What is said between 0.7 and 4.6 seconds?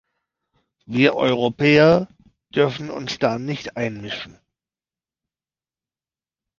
Wir Europäer dürfen uns da nicht einmischen.